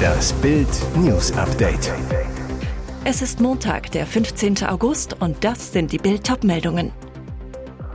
Das 0.00 0.32
Bild 0.34 0.68
News 0.96 1.32
Update. 1.32 1.92
Es 3.04 3.22
ist 3.22 3.40
Montag, 3.40 3.90
der 3.92 4.06
15. 4.06 4.64
August 4.64 5.16
und 5.20 5.44
das 5.44 5.72
sind 5.72 5.92
die 5.92 5.98
Bild 5.98 6.44
meldungen 6.44 6.92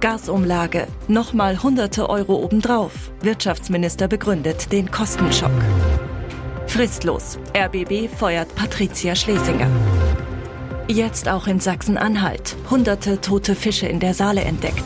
Gasumlage, 0.05 0.85
nochmal 1.07 1.63
hunderte 1.63 2.07
Euro 2.09 2.35
obendrauf. 2.35 3.11
Wirtschaftsminister 3.21 4.07
begründet 4.07 4.71
den 4.71 4.91
Kostenschock. 4.91 5.49
Fristlos. 6.67 7.39
RBB 7.57 8.07
feuert 8.07 8.53
Patricia 8.53 9.15
Schlesinger. 9.15 9.67
Jetzt 10.87 11.27
auch 11.27 11.47
in 11.47 11.59
Sachsen-Anhalt. 11.59 12.55
Hunderte 12.69 13.19
tote 13.19 13.55
Fische 13.55 13.87
in 13.87 13.99
der 13.99 14.13
Saale 14.13 14.41
entdeckt. 14.41 14.83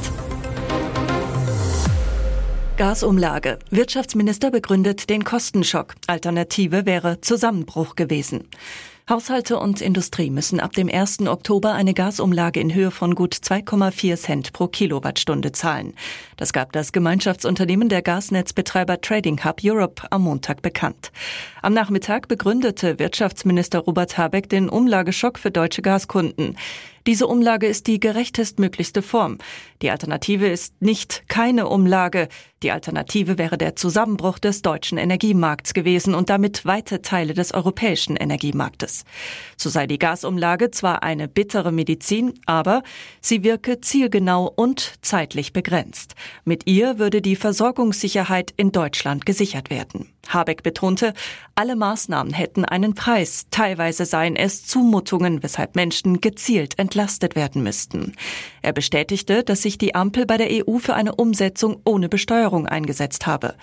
Gasumlage. 2.80 3.59
Wirtschaftsminister 3.71 4.52
begründet 4.52 5.09
den 5.09 5.25
Kostenschock. 5.25 5.96
Alternative 6.07 6.86
wäre 6.86 7.20
Zusammenbruch 7.20 7.97
gewesen. 7.97 8.47
Haushalte 9.10 9.60
und 9.60 9.82
Industrie 9.82 10.29
müssen 10.29 10.61
ab 10.61 10.71
dem 10.71 10.87
1. 10.87 11.28
Oktober 11.28 11.73
eine 11.73 11.93
Gasumlage 11.93 12.61
in 12.61 12.73
Höhe 12.73 12.92
von 12.92 13.15
gut 13.15 13.34
2,4 13.34 14.15
Cent 14.15 14.54
pro 14.54 14.68
Kilowattstunde 14.68 15.51
zahlen. 15.51 15.93
Das 16.37 16.54
gab 16.54 16.71
das 16.71 16.93
Gemeinschaftsunternehmen 16.93 17.89
der 17.89 18.01
Gasnetzbetreiber 18.01 19.01
Trading 19.01 19.43
Hub 19.43 19.59
Europe 19.61 20.04
am 20.09 20.21
Montag 20.21 20.61
bekannt. 20.61 21.11
Am 21.61 21.73
Nachmittag 21.73 22.29
begründete 22.29 22.98
Wirtschaftsminister 22.98 23.79
Robert 23.79 24.18
Habeck 24.18 24.48
den 24.48 24.70
Umlageschock 24.70 25.37
für 25.37 25.51
deutsche 25.51 25.82
Gaskunden. 25.82 26.56
Diese 27.09 27.25
Umlage 27.25 27.65
ist 27.65 27.87
die 27.87 27.99
gerechtestmöglichste 27.99 29.01
Form. 29.01 29.39
Die 29.81 29.89
Alternative 29.89 30.47
ist 30.47 30.79
nicht 30.79 31.23
keine 31.27 31.67
Umlage. 31.67 32.27
Die 32.61 32.69
Alternative 32.69 33.39
wäre 33.39 33.58
der 33.58 33.75
Zusammenbruch 33.75 34.38
des 34.38 34.61
deutschen 34.61 35.00
Energiemarkts 35.00 35.73
gewesen 35.73 36.14
und 36.14 36.30
damit 36.30 36.66
weite 36.66 37.02
Teile 37.02 37.33
des 37.33 37.52
europäischen 37.52 38.16
Energiemarktes. 38.16 39.06
So 39.58 39.72
sei 39.72 39.88
die 39.88 39.97
Gasumlage 39.97 40.69
zwar 40.69 41.02
eine 41.02 41.28
bittere 41.28 41.72
Medizin, 41.72 42.36
aber 42.45 42.84
sie 43.22 43.44
wirke 43.44 43.81
zielgenau 43.81 44.52
und 44.56 44.94
zeitlich 45.02 45.52
begrenzt. 45.52 46.14
Mit 46.45 46.67
ihr 46.67 47.00
würde 47.00 47.23
die 47.23 47.36
Versorgungssicherheit 47.36 48.53
in 48.56 48.72
Deutschland 48.72 49.25
gesichert 49.25 49.72
werden. 49.72 50.12
Habeck 50.28 50.62
betonte, 50.62 51.14
alle 51.56 51.75
Maßnahmen 51.75 52.34
hätten 52.34 52.66
einen 52.66 52.94
Preis. 52.94 53.47
Teilweise 53.50 54.06
seien 54.06 54.36
es 54.36 54.67
Zumutungen, 54.67 55.41
weshalb 55.41 55.75
Menschen 55.75 56.22
gezielt 56.22 56.75
entlastet 57.00 57.36
werden 57.36 57.64
müssten. 57.64 58.14
Er 58.61 58.73
bestätigte, 58.73 59.44
dass 59.44 59.61
sich 59.61 59.78
die 59.78 59.95
Ampel 59.95 60.25
bei 60.25 60.36
der 60.36 60.50
EU 60.52 60.80
für 60.80 60.95
eine 60.95 61.16
Umsetzung 61.16 61.81
ohne 61.86 62.09
Besteuerung 62.09 62.67
eingesetzt 62.67 63.25
habe. 63.25 63.56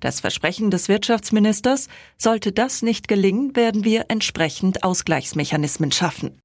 Das 0.00 0.20
Versprechen 0.20 0.70
des 0.70 0.88
Wirtschaftsministers, 0.88 1.88
sollte 2.18 2.52
das 2.52 2.82
nicht 2.82 3.08
gelingen, 3.08 3.56
werden 3.56 3.84
wir 3.84 4.04
entsprechend 4.08 4.84
Ausgleichsmechanismen 4.84 5.90
schaffen. 5.90 6.38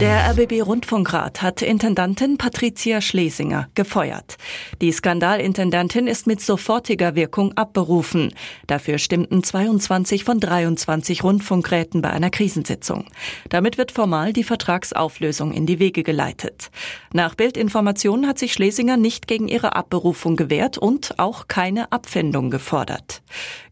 Der 0.00 0.30
RBB 0.30 0.62
Rundfunkrat 0.62 1.42
hat 1.42 1.60
Intendantin 1.60 2.38
Patricia 2.38 3.02
Schlesinger 3.02 3.68
gefeuert. 3.74 4.38
Die 4.80 4.92
Skandalintendantin 4.92 6.06
ist 6.06 6.26
mit 6.26 6.40
sofortiger 6.40 7.16
Wirkung 7.16 7.52
abberufen. 7.58 8.32
Dafür 8.66 8.96
stimmten 8.96 9.44
22 9.44 10.24
von 10.24 10.40
23 10.40 11.22
Rundfunkräten 11.22 12.00
bei 12.00 12.08
einer 12.08 12.30
Krisensitzung. 12.30 13.04
Damit 13.50 13.76
wird 13.76 13.92
formal 13.92 14.32
die 14.32 14.42
Vertragsauflösung 14.42 15.52
in 15.52 15.66
die 15.66 15.78
Wege 15.78 16.02
geleitet. 16.02 16.70
Nach 17.12 17.34
Bildinformationen 17.34 18.26
hat 18.26 18.38
sich 18.38 18.54
Schlesinger 18.54 18.96
nicht 18.96 19.26
gegen 19.26 19.48
ihre 19.48 19.76
Abberufung 19.76 20.34
gewehrt 20.34 20.78
und 20.78 21.18
auch 21.18 21.46
keine 21.46 21.92
Abfindung 21.92 22.50
gefordert. 22.50 23.20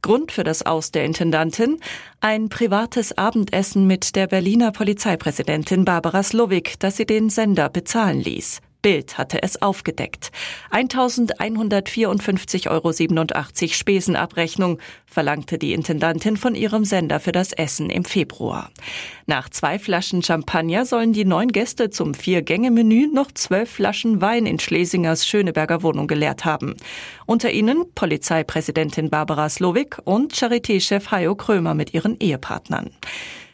Grund 0.03 0.33
für 0.33 0.45
das 0.45 0.65
Aus 0.65 0.91
der 0.91 1.05
Intendantin? 1.05 1.81
Ein 2.21 2.49
privates 2.49 3.17
Abendessen 3.17 3.87
mit 3.87 4.17
der 4.17 4.27
Berliner 4.27 4.73
Polizeipräsidentin 4.73 5.85
Barbara 5.85 6.23
Slowik, 6.23 6.79
das 6.79 6.97
sie 6.97 7.07
den 7.07 7.31
Sender 7.31 7.69
bezahlen 7.69 8.21
ließ. 8.21 8.61
Bild 8.83 9.19
hatte 9.19 9.43
es 9.43 9.61
aufgedeckt. 9.61 10.31
1154,87 10.71 12.71
Euro 12.71 12.93
Spesenabrechnung 13.73 14.79
verlangte 15.07 15.59
die 15.59 15.73
Intendantin 15.73 16.37
von 16.37 16.55
ihrem 16.55 16.85
Sender 16.85 17.19
für 17.19 17.33
das 17.33 17.53
Essen 17.53 17.91
im 17.91 18.05
Februar. 18.05 18.71
Nach 19.27 19.49
zwei 19.49 19.79
Flaschen 19.79 20.23
Champagner 20.23 20.87
sollen 20.87 21.13
die 21.13 21.25
neun 21.25 21.49
Gäste 21.49 21.91
zum 21.91 22.15
Vier-Gänge-Menü 22.15 23.09
noch 23.13 23.33
zwölf 23.33 23.71
Flaschen 23.71 24.21
Wein 24.21 24.47
in 24.47 24.61
Schlesingers 24.61 25.27
Schöneberger 25.27 25.83
Wohnung 25.83 26.07
geleert 26.07 26.45
haben. 26.45 26.77
Unter 27.27 27.51
ihnen 27.51 27.93
Polizeipräsidentin 27.95 29.11
Barbara 29.11 29.49
Slowik 29.49 29.99
und 30.05 30.35
Charité-Chef 30.35 31.11
Hajo 31.11 31.35
Krömer 31.35 31.75
mit 31.75 31.95
ihren 31.95 32.19
Ehepartnern. 32.21 32.91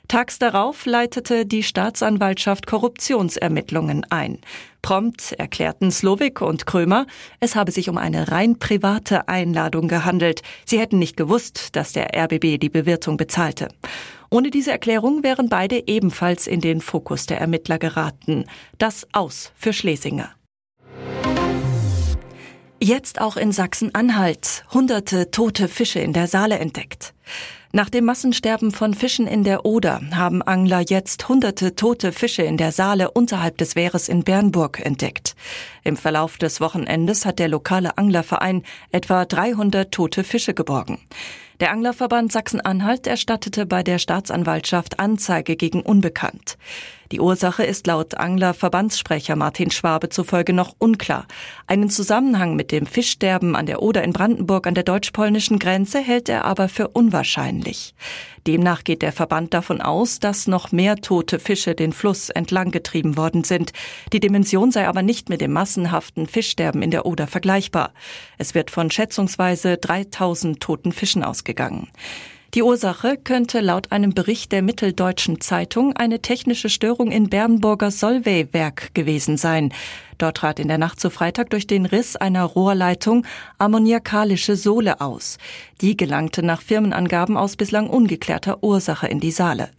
Tags 0.09 0.39
darauf 0.39 0.85
leitete 0.85 1.47
die 1.47 1.63
Staatsanwaltschaft 1.63 2.67
Korruptionsermittlungen 2.67 4.07
ein. 4.11 4.39
Prompt 4.83 5.33
erklärten 5.33 5.91
Slowik 5.91 6.43
und 6.43 6.67
Krömer, 6.67 7.07
es 7.41 7.57
habe 7.57 7.73
sich 7.73 7.89
um 7.89 7.97
eine 7.97 8.31
rein 8.31 8.59
private 8.59 9.29
Einladung 9.29 9.89
gehandelt. 9.89 10.43
Sie 10.67 10.79
hätten 10.79 10.99
nicht 10.99 11.17
gewusst, 11.17 11.75
dass 11.75 11.93
der 11.93 12.15
RBB 12.15 12.59
die 12.59 12.69
Bewirtung 12.69 13.17
bezahlte. 13.17 13.69
Ohne 14.31 14.51
diese 14.51 14.73
Erklärung 14.73 15.23
wären 15.23 15.49
beide 15.49 15.89
ebenfalls 15.89 16.47
in 16.47 16.61
den 16.61 16.83
Fokus 16.83 17.25
der 17.25 17.41
Ermittler 17.41 17.79
geraten. 17.79 18.45
Das 18.79 19.07
aus 19.13 19.53
für 19.57 19.73
Schlesinger. 19.73 20.35
Jetzt 22.85 23.19
auch 23.19 23.39
in 23.39 23.51
Sachsen-Anhalt. 23.51 24.67
Hunderte 24.75 25.31
tote 25.31 25.69
Fische 25.69 26.01
in 26.01 26.13
der 26.13 26.27
Saale 26.27 26.59
entdeckt. 26.59 27.15
Nach 27.73 27.89
dem 27.89 28.05
Massensterben 28.05 28.73
von 28.73 28.93
Fischen 28.93 29.27
in 29.27 29.43
der 29.43 29.65
Oder 29.65 30.03
haben 30.13 30.43
Angler 30.43 30.81
jetzt 30.81 31.27
hunderte 31.27 31.77
tote 31.77 32.13
Fische 32.13 32.43
in 32.43 32.59
der 32.59 32.73
Saale 32.73 33.11
unterhalb 33.11 33.57
des 33.57 33.75
Wehres 33.75 34.11
in 34.11 34.23
Bernburg 34.23 34.85
entdeckt. 34.85 35.35
Im 35.83 35.97
Verlauf 35.97 36.37
des 36.37 36.61
Wochenendes 36.61 37.25
hat 37.25 37.39
der 37.39 37.49
lokale 37.49 37.97
Anglerverein 37.97 38.63
etwa 38.93 39.25
300 39.25 39.91
tote 39.91 40.23
Fische 40.23 40.53
geborgen. 40.53 41.01
Der 41.61 41.71
Anglerverband 41.71 42.33
Sachsen-Anhalt 42.33 43.07
erstattete 43.07 43.65
bei 43.65 43.83
der 43.83 43.99
Staatsanwaltschaft 43.99 45.01
Anzeige 45.01 45.57
gegen 45.57 45.81
Unbekannt. 45.81 46.59
Die 47.13 47.21
Ursache 47.21 47.65
ist 47.65 47.87
laut 47.87 48.15
Anglerverbandssprecher 48.15 49.37
Martin 49.37 49.71
Schwabe 49.71 50.09
zufolge 50.09 50.53
noch 50.53 50.75
unklar. 50.79 51.27
Einen 51.67 51.91
Zusammenhang 51.91 52.57
mit 52.57 52.73
dem 52.73 52.87
Fischsterben 52.87 53.57
an 53.57 53.67
der 53.67 53.83
Oder 53.83 54.03
in 54.03 54.13
Brandenburg 54.13 54.67
an 54.67 54.75
der 54.75 54.85
deutsch-polnischen 54.85 55.59
Grenze 55.59 56.01
hält 56.01 56.29
er 56.29 56.45
aber 56.45 56.69
für 56.69 56.89
unwahrscheinlich. 56.89 57.95
Demnach 58.47 58.85
geht 58.85 59.03
der 59.03 59.13
Verband 59.13 59.55
davon 59.55 59.81
aus, 59.81 60.21
dass 60.21 60.47
noch 60.47 60.73
mehr 60.73 60.97
tote 60.97 61.39
Fische 61.39 61.75
den 61.75 61.93
Fluss 61.93 62.31
entlang 62.31 62.71
getrieben 62.71 63.17
worden 63.17 63.45
sind. 63.45 63.73
Die 64.13 64.21
Dimension 64.21 64.71
sei 64.71 64.87
aber 64.87 65.03
nicht 65.03 65.29
mit 65.29 65.41
dem 65.41 65.53
massenhaften 65.53 66.27
Fischsterben 66.27 66.83
in 66.83 66.91
der 66.91 67.07
Oder 67.07 67.27
vergleichbar. 67.27 67.93
Es 68.39 68.55
wird 68.55 68.71
von 68.71 68.91
schätzungsweise 68.91 69.77
3000 69.79 70.61
toten 70.61 70.93
Fischen 70.93 71.25
ausgegangen. 71.25 71.89
Die 72.55 72.63
Ursache 72.63 73.17
könnte 73.17 73.59
laut 73.59 73.91
einem 73.91 74.15
Bericht 74.15 74.53
der 74.53 74.63
Mitteldeutschen 74.63 75.41
Zeitung 75.41 75.97
eine 75.97 76.23
technische 76.23 76.69
Störung 76.69 77.11
in 77.11 77.29
Bernburger 77.29 77.91
Solvay-Werk 77.91 78.95
gewesen 78.95 79.37
sein. 79.37 79.73
Dort 80.19 80.37
trat 80.37 80.61
in 80.61 80.69
der 80.69 80.79
Nacht 80.79 81.01
zu 81.01 81.11
Freitag 81.11 81.51
durch 81.51 81.67
den 81.67 81.85
Riss 81.85 82.15
einer 82.15 82.45
Rohrleitung 82.45 83.27
ammoniakalische 83.59 84.55
Sohle 84.55 85.01
aus. 85.01 85.39
Die 85.81 85.97
gelangte 85.97 86.45
nach 86.45 86.63
Firmenangaben 86.63 87.37
aus 87.37 87.57
bislang 87.57 87.91
ungeklärter 87.91 88.63
Ursache 88.63 89.09
in 89.09 89.19
die 89.19 89.33
Saale. 89.33 89.71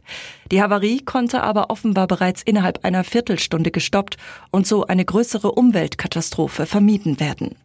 Die 0.52 0.62
Havarie 0.62 1.00
konnte 1.00 1.44
aber 1.44 1.69
offenbar 1.69 2.08
bereits 2.08 2.44
innerhalb 2.44 2.84
einer 2.84 3.06
Viertelstunde 3.06 3.72
gestoppt 3.72 4.18
und 4.52 4.68
so 4.68 4.85
eine 4.85 5.06
größere 5.06 5.53
Umweltkatastrophe 5.53 6.66
vermieden 6.66 7.22
werden. 7.22 7.56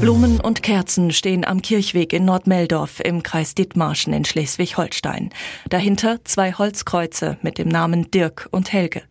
Blumen 0.00 0.40
und 0.40 0.62
Kerzen 0.62 1.12
stehen 1.12 1.44
am 1.44 1.62
Kirchweg 1.62 2.12
in 2.12 2.24
Nordmeldorf 2.24 3.00
im 3.00 3.22
Kreis 3.22 3.54
Dithmarschen 3.54 4.12
in 4.12 4.24
Schleswig-Holstein. 4.24 5.30
Dahinter 5.70 6.18
zwei 6.24 6.52
Holzkreuze 6.52 7.38
mit 7.42 7.58
dem 7.58 7.68
Namen 7.68 8.10
Dirk 8.10 8.48
und 8.50 8.72
Helge. 8.72 9.02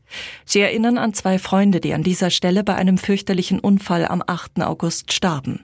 Sie 0.46 0.60
erinnern 0.60 0.98
an 0.98 1.14
zwei 1.14 1.40
Freunde, 1.40 1.80
die 1.80 1.94
an 1.94 2.04
dieser 2.04 2.30
Stelle 2.30 2.64
bei 2.64 2.76
einem 2.76 2.98
fürchterlichen 2.98 3.60
Unfall 3.60 4.06
am 4.06 4.24
8. 4.26 4.62
August 4.62 5.14
starben. 5.14 5.64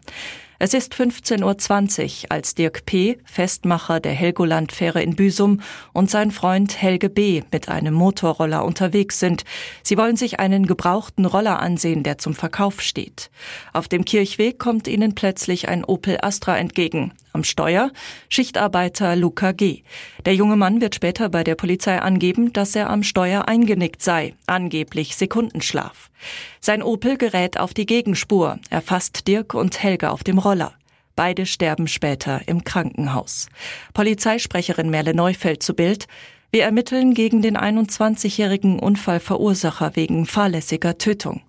Es 0.62 0.74
ist 0.74 0.94
15.20 0.94 2.24
Uhr, 2.26 2.32
als 2.32 2.54
Dirk 2.54 2.86
P., 2.86 3.18
Festmacher 3.24 4.02
der 4.02 4.12
Helgoland-Fähre 4.12 5.02
in 5.02 5.16
Büsum, 5.16 5.62
und 5.94 6.12
sein 6.12 6.32
Freund 6.32 6.82
Helge 6.82 7.10
B. 7.10 7.44
mit 7.50 7.70
einem 7.70 7.94
Motorroller 7.94 8.66
unterwegs 8.66 9.22
sind. 9.22 9.46
Sie 9.84 9.98
wollen 9.98 10.18
sich 10.18 10.42
einen 10.42 10.66
gebrauchten 10.66 11.26
Roller 11.26 11.60
ansehen, 11.60 12.04
der 12.04 12.18
zum 12.18 12.36
Verkauf 12.36 12.82
steht. 12.82 13.32
Auf 13.72 13.88
dem 13.88 14.04
Kirchweg 14.04 14.60
kommt 14.60 14.90
ihnen 14.90 15.16
plötzlich 15.16 15.70
ein 15.70 15.86
Opel 15.86 16.18
Astra 16.22 16.58
entgegen. 16.58 17.14
Am 17.32 17.44
Steuer 17.44 17.92
Schichtarbeiter 18.28 19.16
Luca 19.16 19.52
G. 19.52 19.84
Der 20.26 20.36
junge 20.36 20.56
Mann 20.56 20.82
wird 20.82 20.96
später 20.96 21.30
bei 21.30 21.44
der 21.44 21.56
Polizei 21.56 22.00
angeben, 22.00 22.54
dass 22.54 22.76
er 22.76 22.90
am 22.90 23.04
Steuer 23.04 23.48
eingenickt 23.48 24.02
sei, 24.02 24.34
angeblich 24.48 25.16
Sekundenschlaf. 25.16 26.10
Sein 26.60 26.82
Opel 26.82 27.18
gerät 27.18 27.60
auf 27.60 27.74
die 27.74 27.86
Gegenspur, 27.86 28.60
erfasst 28.70 29.28
Dirk 29.28 29.54
und 29.54 29.82
Helga 29.82 30.10
auf 30.10 30.24
dem 30.24 30.40
Roller. 30.40 30.74
Beide 31.16 31.46
sterben 31.46 31.88
später 31.88 32.42
im 32.48 32.64
Krankenhaus. 32.64 33.48
Polizeisprecherin 33.94 34.90
Merle 34.90 35.14
Neufeld 35.14 35.62
zu 35.62 35.74
Bild. 35.74 36.08
Wir 36.52 36.64
ermitteln 36.64 37.14
gegen 37.14 37.42
den 37.42 37.58
21-jährigen 37.58 38.80
Unfallverursacher 38.80 39.96
wegen 39.96 40.26
fahrlässiger 40.26 40.98
Tötung. 40.98 41.42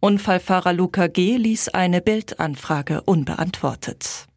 Unfallfahrer 0.00 0.72
Luca 0.72 1.06
G. 1.06 1.36
ließ 1.36 1.68
eine 1.68 2.00
Bildanfrage 2.00 3.02
unbeantwortet. 3.02 4.29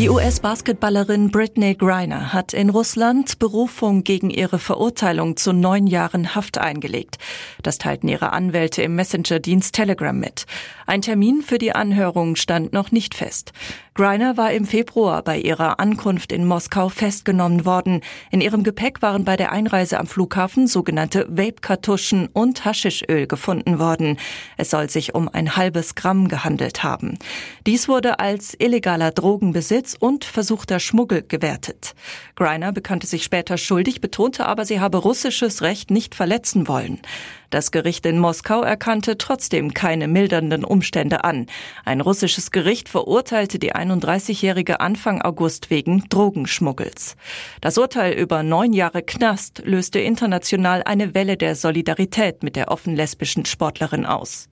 Die 0.00 0.08
US-Basketballerin 0.08 1.30
Britney 1.30 1.74
Griner 1.74 2.32
hat 2.32 2.54
in 2.54 2.70
Russland 2.70 3.38
Berufung 3.38 4.02
gegen 4.02 4.30
ihre 4.30 4.58
Verurteilung 4.58 5.36
zu 5.36 5.52
neun 5.52 5.86
Jahren 5.86 6.34
Haft 6.34 6.56
eingelegt. 6.56 7.18
Das 7.62 7.76
teilten 7.76 8.08
ihre 8.08 8.32
Anwälte 8.32 8.80
im 8.80 8.94
Messenger-Dienst 8.94 9.74
Telegram 9.74 10.18
mit. 10.18 10.46
Ein 10.86 11.02
Termin 11.02 11.42
für 11.42 11.58
die 11.58 11.74
Anhörung 11.74 12.36
stand 12.36 12.72
noch 12.72 12.92
nicht 12.92 13.14
fest. 13.14 13.52
Griner 14.00 14.38
war 14.38 14.50
im 14.50 14.64
Februar 14.64 15.22
bei 15.22 15.38
ihrer 15.38 15.78
Ankunft 15.78 16.32
in 16.32 16.46
Moskau 16.46 16.88
festgenommen 16.88 17.66
worden. 17.66 18.00
In 18.30 18.40
ihrem 18.40 18.62
Gepäck 18.62 19.02
waren 19.02 19.26
bei 19.26 19.36
der 19.36 19.52
Einreise 19.52 20.00
am 20.00 20.06
Flughafen 20.06 20.66
sogenannte 20.66 21.26
Vape-Kartuschen 21.28 22.26
und 22.32 22.64
Haschischöl 22.64 23.26
gefunden 23.26 23.78
worden. 23.78 24.16
Es 24.56 24.70
soll 24.70 24.88
sich 24.88 25.14
um 25.14 25.28
ein 25.28 25.54
halbes 25.54 25.96
Gramm 25.96 26.28
gehandelt 26.28 26.82
haben. 26.82 27.18
Dies 27.66 27.88
wurde 27.88 28.20
als 28.20 28.54
illegaler 28.58 29.10
Drogenbesitz 29.10 29.98
und 30.00 30.24
versuchter 30.24 30.80
Schmuggel 30.80 31.22
gewertet. 31.28 31.94
Griner 32.36 32.72
bekannte 32.72 33.06
sich 33.06 33.22
später 33.22 33.58
schuldig, 33.58 34.00
betonte 34.00 34.46
aber, 34.46 34.64
sie 34.64 34.80
habe 34.80 34.96
russisches 34.96 35.60
Recht 35.60 35.90
nicht 35.90 36.14
verletzen 36.14 36.68
wollen. 36.68 37.02
Das 37.50 37.72
Gericht 37.72 38.06
in 38.06 38.18
Moskau 38.18 38.62
erkannte 38.62 39.18
trotzdem 39.18 39.74
keine 39.74 40.06
mildernden 40.06 40.64
Umstände 40.64 41.24
an. 41.24 41.46
Ein 41.84 42.00
russisches 42.00 42.52
Gericht 42.52 42.88
verurteilte 42.88 43.58
die 43.58 43.74
31-Jährige 43.74 44.80
Anfang 44.80 45.20
August 45.20 45.68
wegen 45.68 46.08
Drogenschmuggels. 46.08 47.16
Das 47.60 47.76
Urteil 47.76 48.12
über 48.12 48.44
neun 48.44 48.72
Jahre 48.72 49.02
Knast 49.02 49.62
löste 49.64 49.98
international 49.98 50.84
eine 50.84 51.14
Welle 51.14 51.36
der 51.36 51.56
Solidarität 51.56 52.44
mit 52.44 52.54
der 52.54 52.70
offen 52.70 52.94
lesbischen 52.94 53.44
Sportlerin 53.44 54.06
aus. 54.06 54.48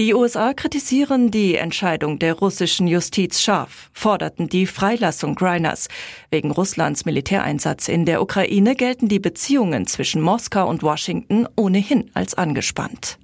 Die 0.00 0.14
USA 0.14 0.54
kritisieren 0.54 1.30
die 1.30 1.56
Entscheidung 1.56 2.18
der 2.18 2.32
russischen 2.32 2.86
Justiz 2.86 3.38
scharf, 3.38 3.90
forderten 3.92 4.48
die 4.48 4.64
Freilassung 4.64 5.34
Griners. 5.34 5.88
Wegen 6.30 6.52
Russlands 6.52 7.04
Militäreinsatz 7.04 7.86
in 7.86 8.06
der 8.06 8.22
Ukraine 8.22 8.76
gelten 8.76 9.08
die 9.08 9.18
Beziehungen 9.18 9.86
zwischen 9.86 10.22
Moskau 10.22 10.66
und 10.66 10.82
Washington 10.82 11.46
ohnehin 11.54 12.10
als 12.14 12.32
angespannt. 12.32 13.18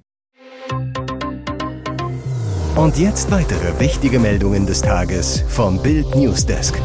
Und 2.75 2.99
jetzt 2.99 3.31
weitere 3.31 3.79
wichtige 3.79 4.19
Meldungen 4.19 4.67
des 4.67 4.83
Tages 4.83 5.43
vom 5.47 5.81
Bild 5.81 6.13
Newsdesk. 6.13 6.79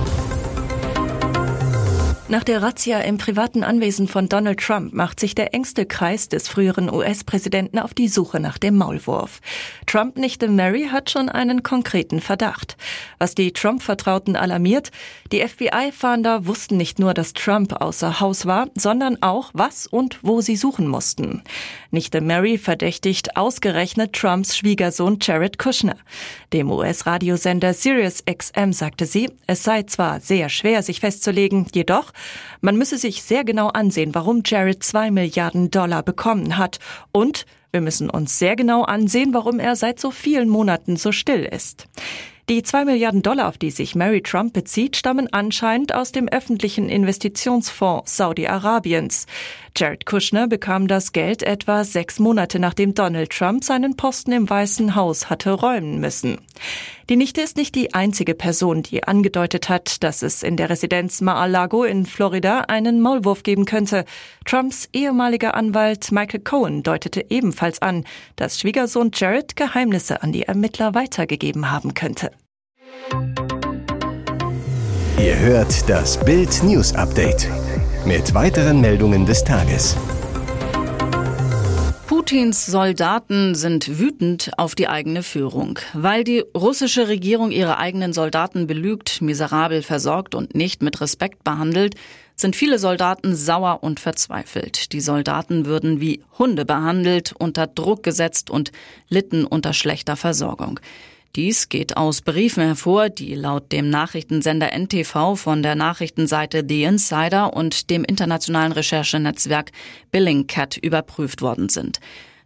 Nach 2.33 2.45
der 2.45 2.63
Razzia 2.63 3.01
im 3.01 3.19
privaten 3.19 3.63
Anwesen 3.63 4.09
von 4.09 4.27
Donald 4.27 4.59
Trump 4.59 4.95
macht 4.95 5.21
sich 5.21 5.35
der 5.35 5.53
engste 5.53 5.85
Kreis 5.85 6.31
des 6.31 6.49
früheren 6.49 6.91
US-Präsidenten 6.91 7.79
auf 7.79 7.93
die 7.93 8.09
Suche 8.09 8.41
nach 8.41 8.57
dem 8.57 8.79
Maulwurf. 8.79 9.43
Trump-Nichte 9.85 10.49
Mary 10.49 10.89
hat 10.91 11.11
schon 11.11 11.29
einen 11.29 11.63
konkreten 11.63 12.23
Verdacht. 12.23 12.79
Was 13.19 13.35
die 13.35 13.53
Trump-Vertrauten 13.53 14.35
alarmiert, 14.35 14.93
die 15.31 15.47
FBI-Fahnder 15.47 16.47
wussten 16.47 16.79
nicht 16.79 16.99
nur, 16.99 17.13
dass 17.13 17.35
Trump 17.35 17.75
außer 17.83 18.21
Haus 18.21 18.47
war, 18.47 18.69
sondern 18.79 19.23
auch, 19.23 19.51
was 19.53 19.87
und 19.87 20.19
wo 20.23 20.41
sie 20.41 20.57
suchen 20.57 20.89
mussten. 20.89 21.43
Nichte 21.91 22.23
Mary 22.23 22.57
verdächtigt 22.57 23.37
ausgerechnet 23.37 24.15
Trumps 24.15 24.57
Schwiegersohn 24.57 25.19
Jared 25.21 25.59
Kushner. 25.59 25.97
Dem 26.55 26.71
US-Radiosender 26.71 27.75
Sirius 27.75 28.25
XM 28.25 28.73
sagte 28.73 29.05
sie, 29.05 29.31
es 29.47 29.65
sei 29.65 29.83
zwar 29.83 30.21
sehr 30.21 30.49
schwer, 30.49 30.83
sich 30.83 31.01
festzulegen, 31.01 31.67
jedoch 31.75 32.13
man 32.61 32.77
müsse 32.77 32.99
sich 32.99 33.23
sehr 33.23 33.45
genau 33.45 33.69
ansehen, 33.69 34.15
warum 34.15 34.43
Jared 34.45 34.83
zwei 34.83 35.11
Milliarden 35.11 35.71
Dollar 35.71 36.03
bekommen 36.03 36.57
hat 36.59 36.79
und 37.13 37.47
wir 37.73 37.81
müssen 37.81 38.11
uns 38.11 38.39
sehr 38.39 38.55
genau 38.55 38.83
ansehen, 38.83 39.33
warum 39.33 39.59
er 39.59 39.77
seit 39.77 39.99
so 39.99 40.11
vielen 40.11 40.49
Monaten 40.49 40.97
so 40.97 41.11
still 41.11 41.45
ist. 41.45 41.89
Die 42.49 42.63
zwei 42.63 42.85
Milliarden 42.85 43.23
Dollar, 43.23 43.49
auf 43.49 43.57
die 43.57 43.71
sich 43.71 43.95
Mary 43.95 44.21
Trump 44.21 44.53
bezieht, 44.53 44.97
stammen 44.97 45.33
anscheinend 45.33 45.95
aus 45.95 46.11
dem 46.11 46.29
öffentlichen 46.29 46.89
Investitionsfonds 46.89 48.17
Saudi-Arabiens. 48.17 49.27
Jared 49.77 50.05
Kushner 50.05 50.49
bekam 50.49 50.87
das 50.87 51.13
Geld 51.13 51.43
etwa 51.43 51.85
sechs 51.85 52.19
Monate 52.19 52.59
nachdem 52.59 52.95
Donald 52.95 53.31
Trump 53.31 53.65
seinen 53.65 53.97
Posten 53.97 54.33
im 54.33 54.49
Weißen 54.49 54.95
Haus 54.95 55.31
hatte 55.31 55.53
räumen 55.53 55.99
müssen. 55.99 56.39
Die 57.09 57.17
Nichte 57.17 57.41
ist 57.41 57.57
nicht 57.57 57.75
die 57.75 57.95
einzige 57.95 58.35
Person, 58.35 58.83
die 58.83 59.05
angedeutet 59.05 59.69
hat, 59.69 60.03
dass 60.05 60.23
es 60.23 60.43
in 60.43 60.57
der 60.57 60.71
Residenz 60.71 61.21
Mar-a-Lago 61.21 61.85
in 61.85 62.07
Florida 62.07 62.61
einen 62.69 63.01
Maulwurf 63.01 63.43
geben 63.43 63.65
könnte. 63.65 64.05
Trumps 64.45 64.89
ehemaliger 64.93 65.55
Anwalt 65.55 66.13
Michael 66.13 66.41
Cohen 66.41 66.83
deutete 66.83 67.25
ebenfalls 67.31 67.81
an, 67.81 68.05
dass 68.37 68.61
Schwiegersohn 68.61 69.11
Jared 69.15 69.57
Geheimnisse 69.57 70.23
an 70.23 70.33
die 70.33 70.43
Ermittler 70.43 70.95
weitergegeben 70.95 71.71
haben 71.71 71.95
könnte. 71.95 72.31
Ihr 75.19 75.39
hört 75.39 75.89
das 75.89 76.23
Bild 76.25 76.63
News 76.63 76.95
Update 76.95 77.49
mit 78.07 78.35
weiteren 78.35 78.81
Meldungen 78.81 79.27
des 79.27 79.45
Tages. 79.45 79.97
Putins 82.07 82.67
Soldaten 82.67 83.55
sind 83.55 83.99
wütend 83.99 84.51
auf 84.57 84.75
die 84.75 84.89
eigene 84.89 85.23
Führung. 85.23 85.79
Weil 85.93 86.25
die 86.25 86.45
russische 86.57 87.09
Regierung 87.09 87.51
ihre 87.51 87.79
eigenen 87.79 88.13
Soldaten 88.13 88.67
belügt, 88.67 89.23
miserabel 89.23 89.83
versorgt 89.83 90.35
und 90.35 90.55
nicht 90.55 90.83
mit 90.83 91.01
Respekt 91.01 91.45
behandelt, 91.45 91.95
sind 92.35 92.57
viele 92.57 92.79
Soldaten 92.79 93.35
sauer 93.35 93.83
und 93.83 94.01
verzweifelt. 94.01 94.93
Die 94.93 95.01
Soldaten 95.01 95.67
würden 95.67 96.01
wie 96.01 96.23
Hunde 96.39 96.65
behandelt, 96.65 97.35
unter 97.39 97.67
Druck 97.67 98.03
gesetzt 98.03 98.51
und 98.51 98.73
litten 99.09 99.45
unter 99.45 99.73
schlechter 99.73 100.17
Versorgung. 100.17 100.81
Dies 101.35 101.71
geht 101.71 101.97
aus 101.97 102.21
Briefen 102.21 102.63
hervor, 102.63 103.09
die 103.09 103.35
laut 103.35 103.73
dem 103.73 103.89
Nachrichtensender 103.89 104.71
NTV 104.79 105.35
von 105.37 105.63
der 105.63 105.75
Nachrichtenseite 105.75 106.63
The 106.69 106.85
Insider 106.85 107.55
und 107.55 107.89
dem 107.89 108.05
internationalen 108.05 108.73
Recherchenetzwerk 108.73 109.73
Billingcat 110.11 110.77
überprüft 110.77 111.41
worden 111.41 111.71
sind. 111.71 112.01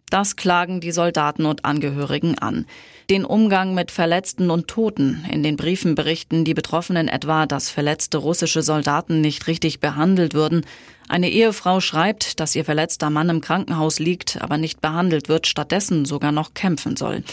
Das 0.09 0.37
klagen 0.37 0.79
die 0.79 0.91
Soldaten 0.91 1.45
und 1.45 1.65
Angehörigen 1.65 2.39
an. 2.39 2.65
Den 3.09 3.25
Umgang 3.25 3.73
mit 3.73 3.91
Verletzten 3.91 4.49
und 4.49 4.69
Toten. 4.69 5.25
In 5.29 5.43
den 5.43 5.57
Briefen 5.57 5.95
berichten 5.95 6.45
die 6.45 6.53
Betroffenen 6.53 7.09
etwa, 7.09 7.45
dass 7.45 7.69
verletzte 7.69 8.19
russische 8.19 8.61
Soldaten 8.61 9.19
nicht 9.19 9.47
richtig 9.47 9.81
behandelt 9.81 10.33
würden. 10.33 10.65
Eine 11.09 11.29
Ehefrau 11.29 11.81
schreibt, 11.81 12.39
dass 12.39 12.55
ihr 12.55 12.63
verletzter 12.63 13.09
Mann 13.09 13.27
im 13.27 13.41
Krankenhaus 13.41 13.99
liegt, 13.99 14.41
aber 14.41 14.57
nicht 14.57 14.79
behandelt 14.79 15.27
wird, 15.27 15.45
stattdessen 15.45 16.05
sogar 16.05 16.31
noch 16.31 16.53
kämpfen 16.53 16.95
soll. 16.95 17.23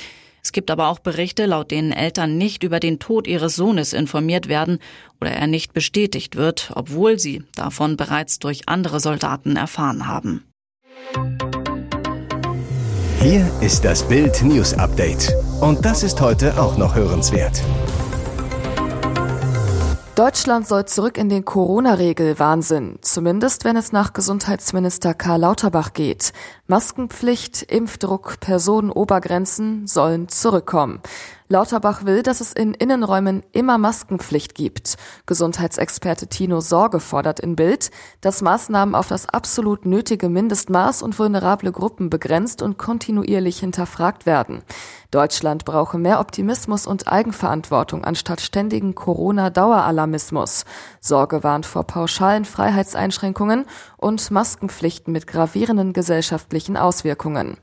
Es 0.45 0.53
gibt 0.53 0.71
aber 0.71 0.89
auch 0.89 0.99
Berichte, 0.99 1.47
laut 1.47 1.71
denen 1.71 1.91
Eltern 1.91 2.37
nicht 2.37 2.63
über 2.63 2.79
den 2.79 2.99
Tod 2.99 3.27
ihres 3.27 3.57
Sohnes 3.57 3.95
informiert 3.95 4.47
werden 4.47 4.79
oder 5.21 5.31
er 5.31 5.47
nicht 5.47 5.73
bestätigt 5.73 6.37
wird, 6.37 6.71
obwohl 6.75 7.19
sie 7.19 7.43
davon 7.57 7.97
bereits 7.97 8.39
durch 8.39 8.69
andere 8.69 9.01
Soldaten 9.01 9.57
erfahren 9.57 10.07
haben. 10.07 10.45
Hier 13.21 13.51
ist 13.63 13.87
das 13.87 14.07
Bild 14.07 14.43
News 14.43 14.75
Update. 14.75 15.33
Und 15.63 15.83
das 15.83 16.03
ist 16.03 16.21
heute 16.21 16.61
auch 16.61 16.77
noch 16.77 16.95
hörenswert. 16.95 17.63
Deutschland 20.15 20.69
soll 20.69 20.85
zurück 20.85 21.19
in 21.19 21.29
den 21.29 21.45
Corona-Regel-Wahnsinn, 21.45 22.99
zumindest 23.01 23.65
wenn 23.65 23.77
es 23.77 23.91
nach 23.91 24.13
Gesundheitsminister 24.13 25.13
Karl 25.13 25.41
Lauterbach 25.41 25.93
geht. 25.93 26.33
Maskenpflicht, 26.69 27.63
Impfdruck, 27.63 28.39
Personenobergrenzen 28.39 29.89
sollen 29.89 30.29
zurückkommen. 30.29 31.01
Lauterbach 31.49 32.05
will, 32.05 32.23
dass 32.23 32.41
es 32.41 32.53
in 32.53 32.75
Innenräumen 32.75 33.43
immer 33.53 33.77
Maskenpflicht 33.77 34.55
gibt. 34.55 34.97
Gesundheitsexperte 35.27 36.29
Tino 36.29 36.61
Sorge 36.61 37.01
fordert 37.01 37.41
in 37.41 37.57
Bild, 37.57 37.91
dass 38.21 38.41
Maßnahmen 38.41 38.95
auf 38.95 39.09
das 39.09 39.29
absolut 39.29 39.85
nötige 39.85 40.29
Mindestmaß 40.29 41.03
und 41.03 41.19
vulnerable 41.19 41.73
Gruppen 41.73 42.09
begrenzt 42.09 42.63
und 42.63 42.79
kontinuierlich 42.79 43.59
hinterfragt 43.59 44.27
werden. 44.27 44.63
Deutschland 45.15 45.65
brauche 45.65 45.97
mehr 45.97 46.19
Optimismus 46.19 46.87
und 46.87 47.07
Eigenverantwortung 47.07 48.05
anstatt 48.05 48.41
ständigen 48.41 48.95
Corona-Daueralarmismus. 48.97 50.65
Sorge 51.01 51.45
warnt 51.45 51.67
vor 51.67 51.85
pauschalen 51.85 52.45
Freiheitseinschränkungen 52.45 53.67
und 53.97 54.31
Maskenpflichten 54.33 55.13
mit 55.13 55.29
gravierenden 55.29 55.93
gesellschaftlichen 55.93 56.77
Auswirkungen. 56.77 57.59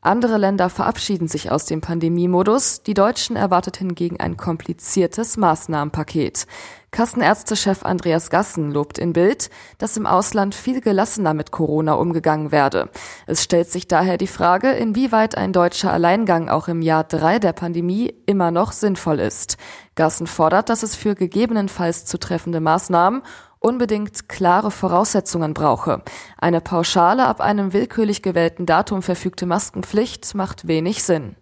Andere 0.00 0.36
Länder 0.36 0.68
verabschieden 0.68 1.28
sich 1.28 1.50
aus 1.50 1.64
dem 1.64 1.80
Pandemiemodus. 1.80 2.82
Die 2.82 2.92
Deutschen 2.92 3.36
erwartet 3.36 3.78
hingegen 3.78 4.20
ein 4.20 4.36
kompliziertes 4.36 5.38
Maßnahmenpaket. 5.38 6.46
Kassenärztechef 6.94 7.84
Andreas 7.84 8.30
Gassen 8.30 8.70
lobt 8.70 8.98
in 8.98 9.12
Bild, 9.12 9.50
dass 9.78 9.96
im 9.96 10.06
Ausland 10.06 10.54
viel 10.54 10.80
gelassener 10.80 11.34
mit 11.34 11.50
Corona 11.50 11.94
umgegangen 11.94 12.52
werde. 12.52 12.88
Es 13.26 13.42
stellt 13.42 13.68
sich 13.68 13.88
daher 13.88 14.16
die 14.16 14.28
Frage, 14.28 14.70
inwieweit 14.70 15.36
ein 15.36 15.52
deutscher 15.52 15.92
Alleingang 15.92 16.48
auch 16.48 16.68
im 16.68 16.82
Jahr 16.82 17.02
drei 17.02 17.40
der 17.40 17.52
Pandemie 17.52 18.14
immer 18.26 18.52
noch 18.52 18.70
sinnvoll 18.70 19.18
ist. 19.18 19.56
Gassen 19.96 20.28
fordert, 20.28 20.68
dass 20.68 20.84
es 20.84 20.94
für 20.94 21.16
gegebenenfalls 21.16 22.04
zu 22.04 22.16
treffende 22.16 22.60
Maßnahmen 22.60 23.22
unbedingt 23.58 24.28
klare 24.28 24.70
Voraussetzungen 24.70 25.52
brauche. 25.52 26.00
Eine 26.38 26.60
pauschale 26.60 27.26
ab 27.26 27.40
einem 27.40 27.72
willkürlich 27.72 28.22
gewählten 28.22 28.66
Datum 28.66 29.02
verfügte 29.02 29.46
Maskenpflicht 29.46 30.36
macht 30.36 30.68
wenig 30.68 31.02
Sinn. 31.02 31.34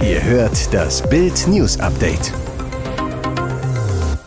Ihr 0.00 0.22
hört 0.22 0.72
das 0.72 1.02
Bild 1.08 1.48
News 1.48 1.80
Update. 1.80 2.32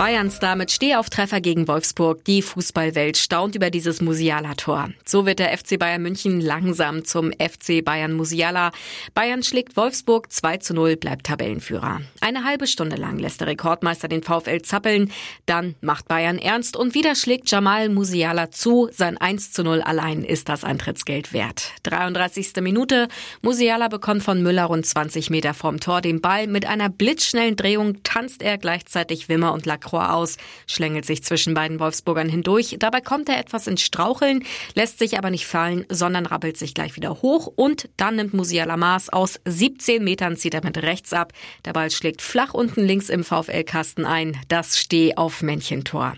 Bayern-Star 0.01 0.55
mit 0.55 0.71
Stehauftreffer 0.71 1.41
gegen 1.41 1.67
Wolfsburg. 1.67 2.25
Die 2.25 2.41
Fußballwelt 2.41 3.19
staunt 3.19 3.53
über 3.53 3.69
dieses 3.69 4.01
Musiala-Tor. 4.01 4.89
So 5.05 5.27
wird 5.27 5.37
der 5.37 5.55
FC 5.55 5.77
Bayern 5.77 6.01
München 6.01 6.41
langsam 6.41 7.05
zum 7.05 7.31
FC 7.33 7.85
Bayern 7.85 8.13
Musiala. 8.13 8.71
Bayern 9.13 9.43
schlägt 9.43 9.77
Wolfsburg 9.77 10.31
2 10.31 10.57
zu 10.57 10.73
0, 10.73 10.95
bleibt 10.95 11.27
Tabellenführer. 11.27 12.01
Eine 12.19 12.45
halbe 12.45 12.65
Stunde 12.65 12.95
lang 12.95 13.19
lässt 13.19 13.41
der 13.41 13.47
Rekordmeister 13.49 14.07
den 14.07 14.23
VfL 14.23 14.63
zappeln. 14.63 15.11
Dann 15.45 15.75
macht 15.81 16.07
Bayern 16.07 16.39
ernst 16.39 16.75
und 16.75 16.95
wieder 16.95 17.13
schlägt 17.13 17.51
Jamal 17.51 17.89
Musiala 17.89 18.49
zu. 18.49 18.89
Sein 18.91 19.19
1 19.19 19.51
zu 19.51 19.63
0 19.63 19.83
allein 19.83 20.23
ist 20.23 20.49
das 20.49 20.63
Eintrittsgeld 20.63 21.31
wert. 21.31 21.73
33. 21.83 22.55
Minute. 22.61 23.07
Musiala 23.43 23.87
bekommt 23.87 24.23
von 24.23 24.41
Müller 24.41 24.65
rund 24.65 24.83
20 24.83 25.29
Meter 25.29 25.53
vorm 25.53 25.79
Tor 25.79 26.01
den 26.01 26.21
Ball. 26.21 26.47
Mit 26.47 26.65
einer 26.65 26.89
blitzschnellen 26.89 27.55
Drehung 27.55 28.01
tanzt 28.01 28.41
er 28.41 28.57
gleichzeitig 28.57 29.29
Wimmer 29.29 29.53
und 29.53 29.67
Lacroix 29.67 29.90
Lacroix 29.91 30.09
aus, 30.09 30.37
schlängelt 30.67 31.05
sich 31.05 31.23
zwischen 31.23 31.53
beiden 31.53 31.79
Wolfsburgern 31.79 32.29
hindurch. 32.29 32.75
Dabei 32.79 33.01
kommt 33.01 33.29
er 33.29 33.39
etwas 33.39 33.67
ins 33.67 33.81
Straucheln, 33.81 34.43
lässt 34.73 34.99
sich 34.99 35.17
aber 35.17 35.29
nicht 35.29 35.45
fallen, 35.45 35.85
sondern 35.89 36.25
rappelt 36.25 36.57
sich 36.57 36.73
gleich 36.73 36.95
wieder 36.95 37.21
hoch 37.21 37.51
und 37.55 37.89
dann 37.97 38.15
nimmt 38.15 38.33
Musiala 38.33 38.77
Maß 38.77 39.09
aus 39.09 39.39
17 39.45 40.03
Metern 40.03 40.37
zieht 40.37 40.53
er 40.53 40.63
mit 40.63 40.77
rechts 40.77 41.13
ab. 41.13 41.33
Der 41.65 41.73
Ball 41.73 41.91
schlägt 41.91 42.21
flach 42.21 42.53
unten 42.53 42.85
links 42.85 43.09
im 43.09 43.23
VfL-Kasten 43.23 44.05
ein. 44.05 44.37
Das 44.47 44.77
Steh 44.77 45.15
auf 45.15 45.41
Männchentor. 45.41 46.15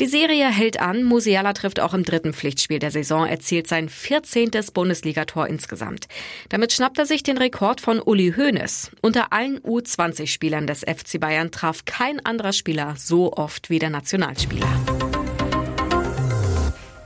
Die 0.00 0.06
Serie 0.06 0.48
hält 0.50 0.80
an. 0.80 1.04
Musiala 1.04 1.52
trifft 1.52 1.80
auch 1.80 1.94
im 1.94 2.04
dritten 2.04 2.32
Pflichtspiel 2.32 2.78
der 2.78 2.90
Saison, 2.90 3.26
erzielt 3.26 3.66
sein 3.66 3.88
14. 3.88 4.50
Bundesligator 4.72 5.46
insgesamt. 5.46 6.08
Damit 6.48 6.72
schnappt 6.72 6.98
er 6.98 7.06
sich 7.06 7.22
den 7.22 7.38
Rekord 7.38 7.80
von 7.80 8.00
Uli 8.00 8.34
Hoeneß. 8.36 8.90
Unter 9.02 9.32
allen 9.32 9.58
U20-Spielern 9.60 10.66
des 10.66 10.80
FC 10.80 11.20
Bayern 11.20 11.50
traf 11.50 11.84
kein 11.84 12.24
anderer 12.24 12.52
Spieler 12.52 12.94
so 12.96 13.32
oft 13.32 13.70
wie 13.70 13.78
der 13.78 13.90
Nationalspieler. 13.90 15.11